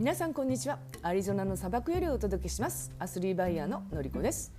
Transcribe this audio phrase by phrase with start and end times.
[0.00, 0.78] 皆さんこんにちは。
[1.02, 2.90] アリゾナの砂漠よりお届けします。
[2.98, 4.50] アスリートバイヤーののりこです、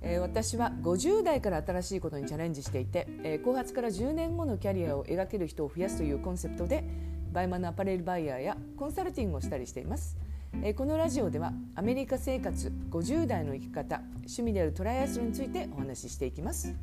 [0.00, 6.82] えー、私は50代から新しいことにチャレンジしていて、えー、後発から10年後のキャリアを描ける人を増やすというコンセプトで
[7.30, 10.16] BUYMA のアパレルバイヤーやコンサルティングをしたりしています、
[10.64, 16.74] えー、このラジオではアメリカ生活50代の生き方趣味であるトライアスロンについてお話ししていきます。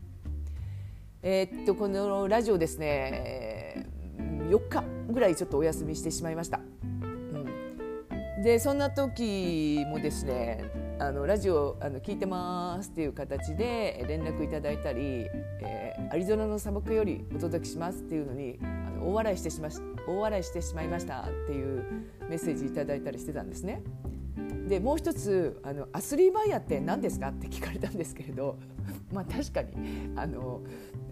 [1.22, 6.62] えー、っとこのラジオですね4日ぐらいちょっとお休みしてしまいました。
[8.44, 10.64] でそんな時もですね
[10.98, 15.28] あのラジオあの聞いてますっていう形で連絡いただいたり、
[15.62, 19.68] えー、アリゾナの砂漠よりお届けしますっていうのにあの大笑いしてしま
[20.08, 21.84] 大笑いしてしまいましたっていう
[22.30, 23.84] メッセージいただいたりしてたんですね。
[24.70, 28.58] でもう一つあのアスリーバイヤーって何ですかって聞かれたんですけれど
[29.12, 29.74] まあ確かに
[30.16, 30.62] あの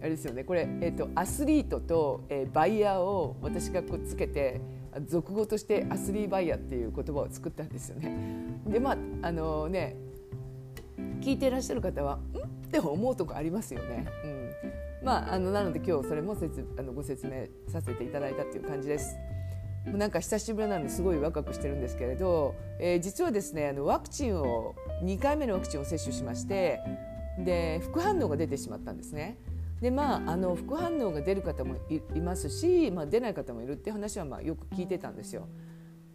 [0.00, 4.60] あれですよねこれ、えーと、アスリートと、えー、バイヤーを私がくっつけて
[5.06, 8.16] 俗語としてアスリーバイヤーっていう言葉を作ったんですよね。
[8.66, 9.96] でまああのね
[11.20, 14.06] 聞いていらっしゃる方は「ん?」って思うとこありますよね。
[14.24, 14.48] うん
[15.02, 19.16] まあ、あのなので今日それも説あのご説明させていただいたっていう感じです。
[19.86, 26.80] なんか久しぶりなのですごい若くしてるんですけれど、えー、実はですねあのワクチンを2回目のワクチンを接種しまして
[27.38, 29.38] で副反応が出てしまったんですね。
[29.80, 31.76] でまあ、あの副反応が出る方も
[32.14, 35.48] いますし、まあ、出ない方もいるって話はまあよく聞いてたんですよ。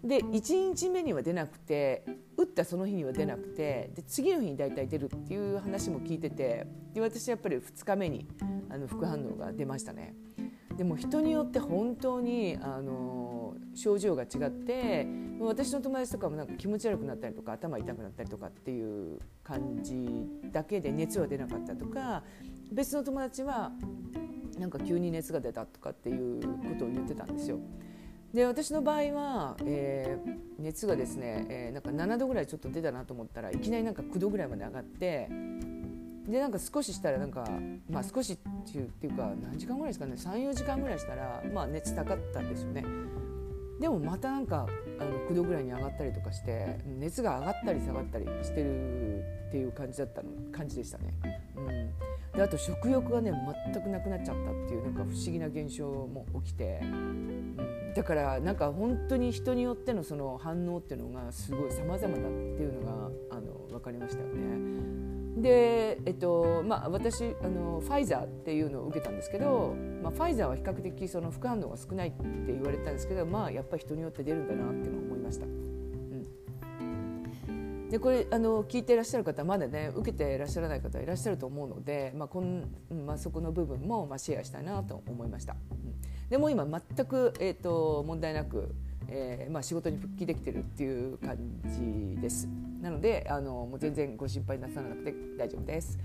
[0.04, 2.04] で1日目には出なくて
[2.36, 8.28] 打ったその日には出なくてで次の日に大体出るっていう話も聞いててで私やっぱり2日目に
[8.70, 10.14] あの副反応が出ましたね。
[10.76, 13.33] でも人によって本当にあの
[13.76, 15.08] 症状が違って
[15.40, 22.24] 私の友達とかもなんか気持ち悪くなったりとか頭痛くなったりとかっていう感じだけで熱は出なかったとか
[22.72, 23.72] 別の友達は
[24.60, 27.60] なんか急に熱が出たとかっていうことを言ってたんですよ。
[28.34, 35.30] で私の場合は、えー、熱がですね、えー、なんか7度ぐらいちょっと出たなと思ったらいきなりなんか9度ぐらいまで上がって
[36.28, 37.48] でなんか少ししたらなんか、
[37.88, 38.38] まあ、少しっ
[38.72, 42.84] ていうっていうか何時間ぐらいですかね34時間ぐらいしたら、まあ、熱高かったんですよね。
[43.80, 44.68] でもまたなんか
[45.00, 49.20] あの9度ぐらいに上がったりとかして熱が上がったり下がったりしてる
[49.50, 51.14] っていう感じだったの感じでしたね。
[51.56, 53.32] うんであと食欲がね
[53.74, 65.13] 全くなくなっちゃったっていうなんか不思議な現象も起きて、うん、だからなんか本当に人によってのその反応っていうのがすごい様々だっていうのがあの分かりましたよね。
[65.38, 72.24] で、えっとまあ、私あのファイザーっていうのを受けたんですけど、まあ、ファイザーは比較的その副反応が少ないって
[72.54, 75.46] 言われたんですけど、まあ、やっぱり人によって出るんだなっていうのを思いました。
[77.90, 82.68] でこれあの聞いていらっしゃる方まだね受けていらっしゃらない方いらっしゃると思うので、まあこん
[83.06, 85.56] まあ、そこの部分も、まあ、シェアしたいなと思いました。
[85.72, 88.74] うん、でも今全く、えーと、問題なく、
[89.10, 91.38] えーまあ、仕事に復帰できてるっていう感
[92.16, 92.48] じです。
[92.84, 95.98] なのであのもう全然ご心配なさらなくて大丈夫です。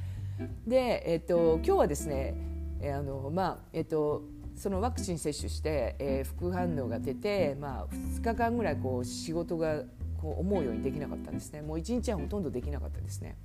[0.65, 2.37] で、えーと、今日はですね、
[2.81, 4.23] えー、あのまあえっ、ー、と
[4.55, 9.83] そのワクチン接種して、えー、副反応が出て、まあ、2日間ぐらいこう仕事が
[10.21, 13.37] こう思うようにできなかったんですねもう一日はほとんどできなかったですね。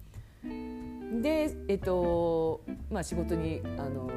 [1.21, 4.09] で、えっとまあ、仕事にあの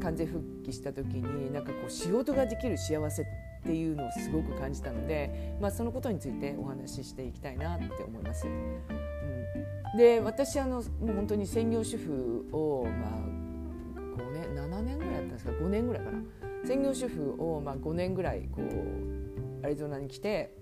[0.00, 3.26] 完全復帰した時になんかこう仕事ができる幸せっ
[3.62, 8.48] っていうのをすごく感じたので、まあ、そのことについてお話ししていきたいなって思います。
[8.48, 16.18] うん、で私あのもう本当に専業主婦を、まあ、5年7年ぐらいやったんですか？5年ぐらいかな
[16.64, 20.56] 専業主婦を、まあ、5年ぐらいこうアリゾナに来て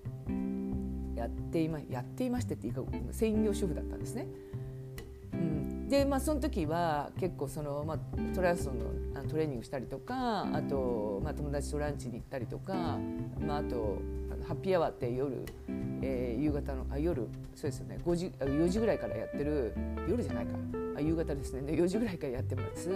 [1.15, 2.83] やっていまやっていましてっていうか
[3.13, 4.27] 専業主婦だったんですね。
[5.33, 7.99] うん、でまあその時は結構その、まあ、
[8.35, 8.85] トライアスロンの
[9.29, 12.99] トレーニングしたりとかあと、まあ、友達とランチに行ったりとか、
[13.41, 13.99] まあ、あと
[14.47, 15.45] ハッピーアワーって夜、
[16.03, 17.99] えー、夕方のあ夜そうですよね。
[18.05, 19.75] 5時4時ぐらいからやってる
[20.09, 20.53] 夜じゃないか。
[20.97, 21.73] あ夕方ですね。
[21.73, 22.89] 4時ぐらいからやってます。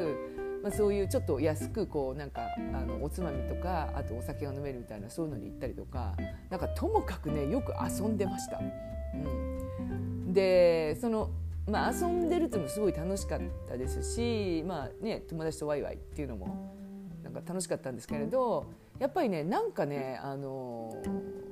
[0.63, 2.41] まあ、そういうちょっと安くこうなんか
[2.73, 6.15] あのおつまみとかあとお酒が飲めるみたいなそういうのに行ったりとか
[6.49, 8.59] なんかともかくねよく遊んでました。
[8.59, 11.31] うん、でその
[11.67, 16.75] まあ、遊んでるってもすごい楽しかったですし、まあね、友達とワイワイっていうのも
[17.23, 18.67] なんか楽しかったんですけれど
[18.99, 20.95] やっぱりねなんかねあの、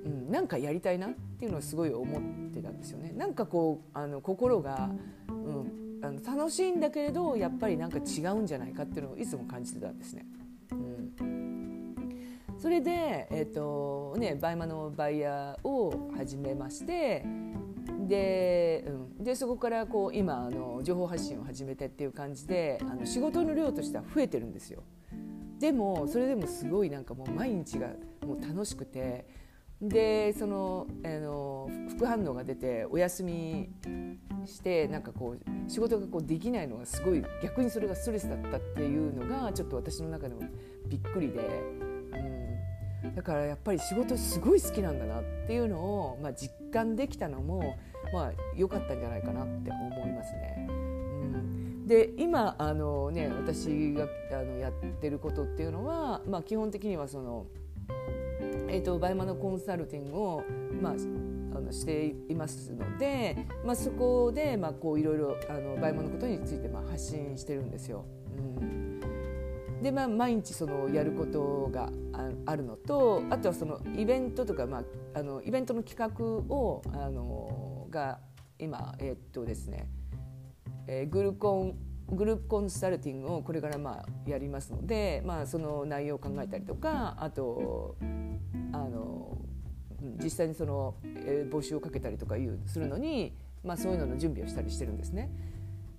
[0.04, 3.12] うん、なんかやりたいなっていうのをすごい思ってたんですよね。
[3.16, 4.90] なんかこうあの心が、
[5.28, 10.26] うん、あの楽しいんだけれどやっぱりなんか違うんじゃないかっていうのをいつも感じてたんですね。
[10.70, 11.94] うん、
[12.58, 17.24] それで、えーとね、 BUYMA のバイヤーを始めまして
[18.08, 24.82] で,、うん、でそこからこう今あの情報発信を始めてっていう感じであの仕事の量としては増えてるんですよ。
[25.58, 27.88] でもそれでもすごいなんかもう毎日が
[28.26, 29.26] もう楽しくて
[29.80, 33.68] でそのあの副反応が出てお休み
[34.46, 40.42] してなんかこう仕事がこうできないのがすごい逆にそれがストレスだったっていうのがちょっと私の中でも
[40.86, 41.40] びっくりで、
[43.02, 47.76] うん、だからやっぱり仕事すごい好きなんだなっていうのを、まあ、実感できたのも
[48.12, 50.66] まあ良かったんじゃないかなって思いますね。
[50.68, 57.46] うん、で今あの、ね、私があのやってることっていうのは、まあ、基本的にはその、
[58.68, 60.44] えーと、バイマのコンサルティングを、
[60.80, 68.04] まあ、あのしていますので、まあ、そこで、まあ、こういろいろあのバイマのことについてまあ発信してるんですよ。
[68.36, 68.82] うん
[69.82, 71.90] でまあ、毎日そのやることが
[72.46, 78.18] あるのとあとはそのイベントとか、まあ、あのイベントの企画をあのが
[78.58, 79.86] 今えー、っとですね、
[80.88, 81.76] えー、グルコン
[82.08, 87.96] グループコンサルティングをこれからまあやりますので、まあ、その内容を考えたりとかあと
[88.72, 89.38] あの
[90.22, 93.34] 実際にその、えー、募集をかけたりとかいうするのに、
[93.64, 95.30] まあ、そういうのの準備をしたりしてるんですね。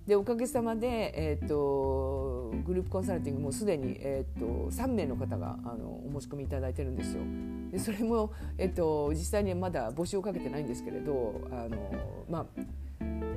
[0.06, 7.22] でおかげさまで、えーと、グループコンサルティングもすでに、えーと、3名の方があのお申し込みいただいてるんですよ。
[7.70, 12.46] でそれも、えーと、実際にはまだ募集をかけてないんですけれどあの、まあ、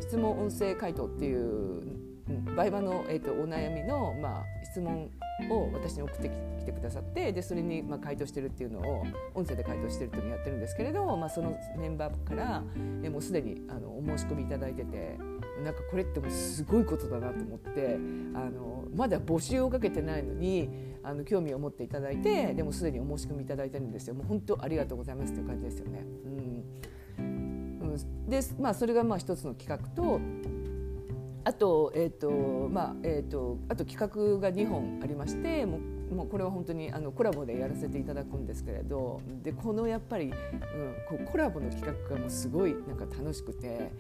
[0.02, 2.08] 質問音声回答っていう
[2.56, 5.10] 売買の、えーと、お悩みの、まあ、質問
[5.50, 6.30] を私に送って
[6.60, 12.64] きてくださってでそれに、まあ、回答してるっていうのを音声で回答してるっていうのをやってるんですけれど、まあ、そのメンバーから、
[13.04, 15.18] えー、もうすでにあのお申し込みいただいてて
[15.64, 17.96] なんかこれってもうすごいことだなと思って
[18.36, 20.70] あのまだ募集をかけてないのに
[21.04, 24.14] あの興味を持っていただいてでもすでにお申し込みいただいてるんですよ。
[24.14, 26.06] もう本当ありがとうございますという感じですよね。
[27.18, 30.20] うん、でまあそれがまあ一つの企画と
[31.44, 32.30] あと,、えーと
[32.70, 40.32] まあえーと、あと企画が2本ありましてもうもうこれは本当にあのコラボでやらせていただくんですけれどでこのやっぱり、うん、
[41.08, 43.92] こうコラボの企画がもうすごいなんか楽しくて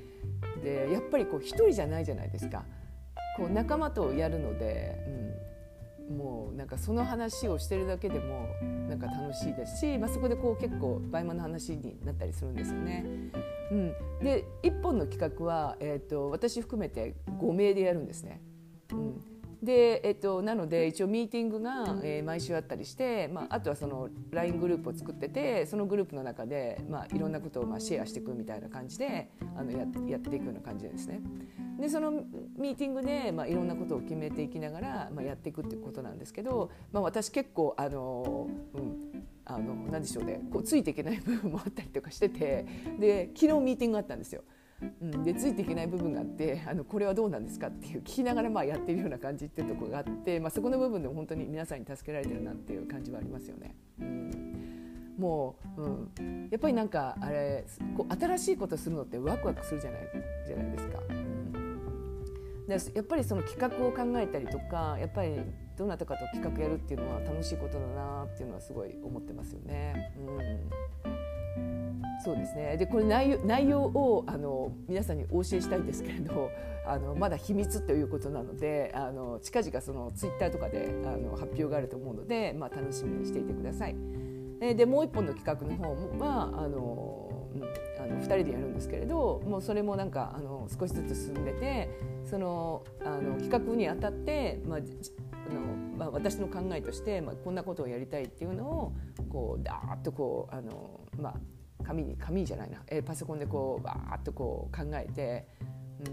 [0.61, 2.65] でやっぱりこう一人じゃないじゃないですか
[3.37, 4.95] こう仲間とやるので、
[6.09, 8.47] うん、もうなんかその話をしてるだけでも
[8.89, 13.05] なんか楽しいですし、まあ、そこでこう結構バイマの話になったりするんですよね。
[13.71, 13.93] うん、
[14.23, 18.41] で1本の企画は、えーと、私含めて5名でやるんですね。
[18.91, 31.21] うんでえっと、なので一応ミーティングが、えー、毎週あったりして、まあ、あとはその LINE グループを作っててそのグループの中で、まあ、いろんなことをまあシェアしていくみたいな感じであのややっていくような感じですね。
[31.79, 42.65] でそのミーティングで、まあ、いろんなことを決めていきながら、まあ、やっていくっていうことなんですけど、まあ、私結構あの、うん、あの何でしょうねこうついていけない部分もあったりとかしてて
[42.99, 44.43] で昨日ミーティングがあったんですよ。
[45.01, 53.75] うん、でついていけない部分があってあのこれはどうなんですかっていう聞きながらまあやってるような感じっていうところがあって、まあ、そこの部分でも本当に皆さんに助けられてるなっていう感じはありますよね。
[53.99, 57.65] うん、もう、うん、やっぱりなんかあれ
[57.95, 60.01] こう新しいことするのってワクワクするじゃない
[60.45, 60.99] じゃないですか。
[62.67, 65.39] でやっぱりその企画を考えたりとかやっぱり
[65.77, 70.11] どなたかと企画やるっていうのは楽しいことだなっていうのはすごい思ってますよね。
[71.05, 71.06] うん、
[72.23, 76.49] そうですねでこれ内容内容をあの皆さんにお教えしたいんですけれど
[76.85, 83.95] あのまだ秘密ということなのであの近々そのツイッターとかであの発表があると思うので、まあ、楽しみにしていてください。
[84.59, 87.47] でもう一本の企画の方はあの
[87.99, 91.89] あの2人でやるんですけれどもうそれもなんかあの少しずつ進んでて
[92.23, 95.61] そのあの企画にあたって、まああの
[95.97, 98.93] まあ、私の考えとして、まあ、こんなことをやりたいっていうのを
[99.29, 101.33] こうダーッとこうあの、まあ、
[101.87, 105.47] 紙に紙じゃないな、えパソコンでこうバーッとこう考えて、
[106.05, 106.09] う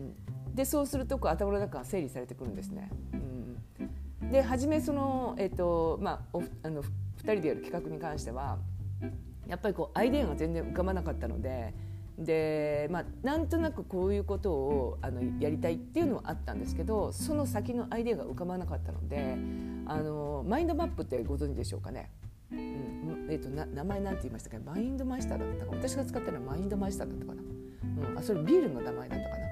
[0.50, 2.90] ん、でそうするとこう頭の中が整理されてくるんですね。
[4.20, 6.88] うん、で初めその、えーとまあ、あの2
[7.32, 8.58] 人でやる企画に関しては
[9.48, 11.74] やっぱりこうアイデアが全然浮かばなかったので
[12.18, 19.36] で、まあ、なんとなくこういうことをあのやりたいっていうのはあったんですけどその先のアイデアが浮かばなかったので
[19.86, 22.10] あのマインドマップってご存知でしょうかね。
[22.52, 23.26] うん。
[23.30, 27.42] えーと、な名前なんて言いましたかマインドマイスターだったか私が使ったのはマインドマイスターだったかな、
[28.10, 29.44] うん、あそれビールの名前だったかな？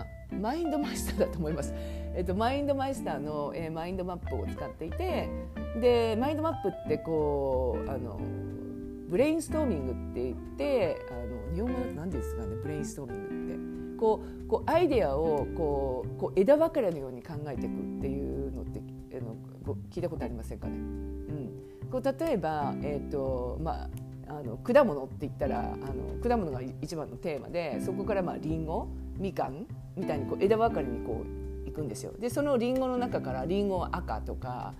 [0.00, 5.28] あマインドマイスターだと思います、えーと、マインドマイスターの、えー、マインドマップを使っていて
[5.80, 8.18] でマインドマップってこうあの
[9.08, 12.56] ブレインストーミングって言ってあの日本語だと何ですかね？
[12.62, 13.72] ブレインストーミングって。
[14.00, 19.36] こうこうアイデアをこうこう枝分かれのように考えていくっていうのってあの
[19.92, 20.74] 聞いたことありませんかね、
[21.92, 23.88] こう例えば、えーとまあ、
[24.28, 31.22] あの果物って言ったらあの果物が一番のテーマでそこからまあリンゴみかんみたいにこう枝分かれにこ
[31.66, 32.12] ういくんですよ。
[32.18, 34.72] でそのリンゴの中からリンゴは赤とか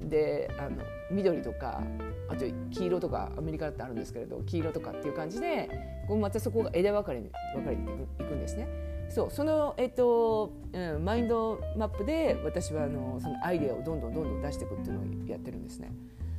[0.00, 0.82] であの
[1.12, 1.82] 緑とか
[2.28, 5.70] あと黄色とかアメリカだってあるんですけれど黄色とかっていう感じで
[6.08, 8.68] こうまたそこが枝分かれに分かれていくんですね。
[9.08, 15.92] そうその、えっとうん、マインドマップで私はあのそのアイデアをどんどんどんどん出していくっていうのをやってるんですね。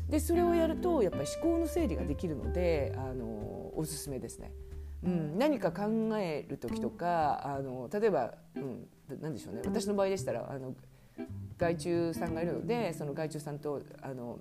[0.09, 3.25] でそれをやるとやっぱり思考の整理ができるのであの
[3.75, 4.51] おすすめですね。
[5.03, 5.85] うん、何か考
[6.17, 8.87] える時とかあの例えば、うん、
[9.21, 10.73] 何でしょうね私の場合でしたらあの
[11.57, 14.39] 害虫さんがいるのでその害虫さんとあの、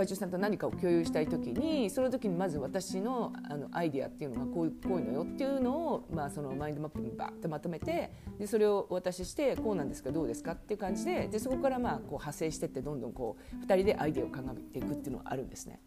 [0.00, 15.80] えー、害虫さんと何かを共有したい時にその時にまず私のあのアイディアっていうのがこうこういうのよっていうのを、まあ、そのマインドマップにバーッとまとめてでそれをお渡ししてこうなんですかどうですかっていう感じででそこからまあこう派生してってどんどんこう2人でアイディアを考えていくっていうのがあるんですね。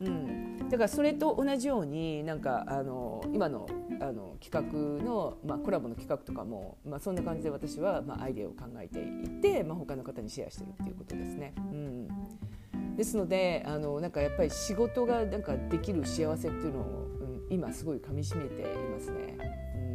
[0.00, 3.66] うん、だからそれと同じようになんかあの今の
[4.00, 11.54] あの企画の、まあ、コラボの企画とかも、まあ、そんな感じで私は、まあ、アイデアを考えていって、まあ、他の方にシェアしてるっていうことですね。
[11.56, 12.08] うん
[12.96, 19.36] ですのであのなんかやっぱり仕事がなんかできる幸せっていうのを、うん、今すごいかみしめていますね。
[19.76, 19.92] うん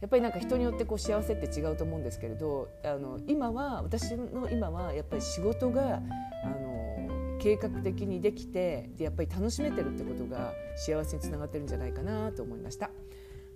[0.00, 5.96] やっぱりなんか人によってこう幸せって違うと思うんですけれどあの今は私の今はやっぱり仕事が
[6.44, 12.90] あの計画的にできてでやっぱり楽しめてるってことが幸せにつながってるんじゃないかなと思いました。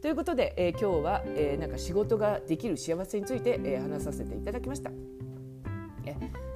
[0.01, 4.91] ということで、えー、今日は、えー、なんか仕事ができる幸せについて、えー、話させていただきました。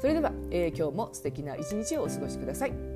[0.05, 2.94] それでは、えー、今日も素敵な一日をお過ごしください。